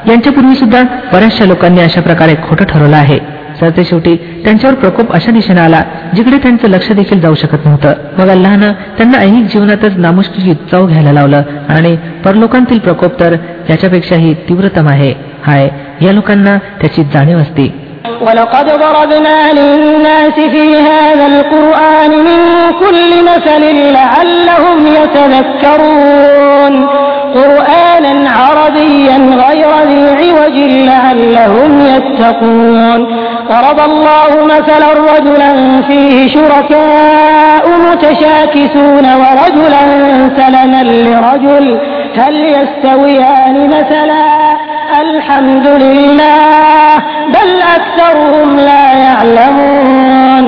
यांच्यापूर्वी 0.07 0.55
सुद्धा 0.55 0.81
बऱ्याचशा 1.13 1.45
लोकांनी 1.45 1.81
अशा 1.81 2.01
प्रकारे 2.01 2.35
खोटं 2.43 2.65
ठरवलं 2.65 2.95
आहे. 2.95 3.19
सरते 3.59 3.83
शेवटी 3.83 4.15
त्यांच्यावर 4.15 4.75
प्रकोप 4.75 5.11
अशा 5.13 5.31
दिशेने 5.31 5.61
आला 5.61 5.81
जिकडे 6.15 6.37
त्यांचं 6.37 6.67
लक्ष 6.67 6.91
देखील 6.91 7.19
जाऊ 7.21 7.35
शकत 7.35 7.65
नव्हतं. 7.65 7.93
मग 8.17 8.29
अल्लानं 8.29 8.71
त्यांना 8.97 9.17
ऐहिक 9.17 9.45
जीवनातच 9.45 9.97
नामुष्कीची 9.97 10.53
चव 10.71 10.87
घ्यायला 10.87 11.11
लावलं 11.11 11.41
आणि 11.69 11.95
परलोकांतील 12.25 12.79
प्रकोप 12.79 13.19
तर 13.19 13.35
याच्यापेक्षाही 13.70 14.34
तीव्रतम 14.48 14.88
आहे 14.88 15.12
हाय 15.46 15.68
या 16.00 16.12
लोकांना 16.12 16.56
त्याची 16.80 17.02
जाणीव 17.14 17.38
असते 17.38 17.88
ولقد 18.26 18.66
ضربنا 18.66 19.52
للناس 19.58 20.34
في 20.34 20.64
هذا 20.90 21.26
القرآن 21.26 22.10
من 22.10 22.40
كل 22.82 23.10
مثل 23.30 23.62
لعلهم 23.92 24.78
يتذكرون 24.98 26.86
قرآنا 27.34 28.30
عربيا 28.30 29.16
غير 29.48 29.70
ذي 29.88 30.02
عوج 30.20 30.56
لعلهم 30.90 31.70
يتقون 31.80 33.00
ضرب 33.48 33.80
الله 33.90 34.44
مثلا 34.44 34.88
رجلا 34.92 35.52
فيه 35.88 36.28
شركاء 36.28 37.64
متشاكسون 37.90 39.06
ورجلا 39.22 39.84
سلما 40.36 40.82
لرجل 40.82 41.78
هل 42.18 42.34
يستويان 42.56 43.56
مثلا 43.76 44.24
الحمد 45.00 45.66
لله 45.84 46.92
بل 47.36 47.50
أكثرهم 47.76 48.48
لا 48.68 48.84
يعلمون 49.06 50.46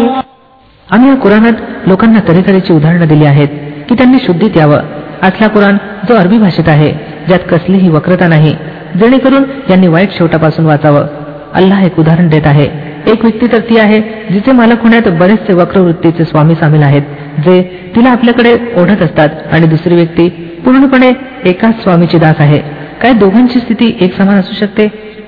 आम्ही 0.89 1.09
या 1.09 1.17
कुराणात 1.17 1.57
लोकांना 1.87 2.21
तऱ्हेतऱ्हेची 2.29 2.73
उदाहरणं 2.73 3.07
दिली 3.07 3.27
आहेत 3.27 3.49
की 3.89 3.95
त्यांनी 3.95 4.19
शुद्धीत 4.27 4.57
यावं 4.57 4.81
आजला 5.23 5.49
कुराण 5.49 5.77
जो 6.09 6.15
अरबी 6.17 6.39
भाषेत 6.39 6.69
आहे 6.69 6.91
ज्यात 7.29 7.45
कसलीही 7.51 7.89
वक्रता 7.89 8.27
नाही 8.29 8.55
जेणेकरून 9.01 9.45
यांनी 9.71 9.87
वाईट 9.87 10.13
शेवटापासून 10.13 10.67
वाचावं 10.67 11.07
अल्लाह 11.55 11.85
एक 11.87 11.99
उदाहरण 11.99 12.29
देत 12.29 12.47
आहे 12.47 12.69
एक 13.07 13.25
व्यक्ती 13.25 13.47
तर 13.47 13.61
ती 13.71 13.79
आहे 13.79 14.01
जिचे 14.31 14.53
मालक 14.53 14.83
होण्यात 14.83 15.09
बरेचसे 15.19 15.53
वक्रवृत्तीचे 15.53 16.25
स्वामी 16.25 16.55
सामील 16.55 16.83
आहेत 16.83 17.03
जे 17.45 17.63
तिला 17.97 18.11
आपल्याकडे 18.11 18.53
ओढत 18.77 19.03
असतात 19.03 19.29
आणि 19.53 19.67
दुसरी 19.67 19.95
व्यक्ती 19.95 20.29
पूर्णपणे 20.65 21.11
एकाच 21.45 21.83
स्वामीची 21.83 22.19
दास 22.19 22.41
आहे 22.41 22.59
काय 23.03 23.13
दोघांची 23.13 23.61
स्थिती 23.61 23.97
एक 24.01 24.17
समान 24.17 24.37
असू 24.37 24.55
शकते 24.55 24.87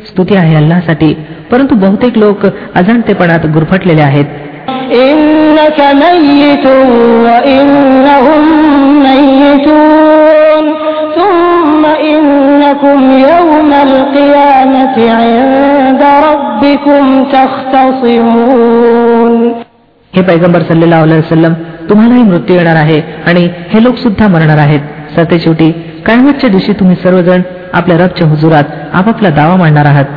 स्तुती 0.08 0.37
आहे 0.37 0.56
अल्लासाठी 0.56 1.12
परंतु 1.50 1.74
बहुतेक 1.74 2.18
लोक 2.18 2.46
अजाणतेपणात 2.74 3.46
गुरफटलेले 3.46 4.02
आहेत 4.02 4.40
إنك 4.94 5.78
ميت 5.94 6.66
وإنهم 7.24 8.42
ميتون 9.02 10.05
ثم 11.76 11.85
إنكم 12.12 12.98
يوم 13.28 13.70
القيامة 13.88 14.96
عند 15.12 16.02
ربكم 16.28 17.02
تختصمون 17.35 19.32
हे 20.12 20.22
पैगंबर 20.22 20.61
सल्लेला 20.62 20.96
वसलम 21.02 21.52
तुम्हालाही 21.88 22.22
मृत्यू 22.22 22.54
येणार 22.56 22.76
आहे 22.76 22.98
आणि 23.26 23.42
हे 23.68 23.78
लोक 23.82 23.96
सुद्धा 23.96 24.26
मरणार 24.28 24.58
आहेत 24.58 24.82
सरते 25.14 25.37
शेवटी 25.38 25.68
कायमतच्या 26.06 26.50
दिवशी 26.50 26.72
तुम्ही 26.72 26.96
सर्वजण 26.96 27.40
आपल्या 27.72 27.96
रबच्या 27.98 28.26
हुजुरात 28.28 28.66
आपापला 28.92 29.30
दावा 29.30 29.56
मांडणार 29.56 29.87
आहात 29.87 30.08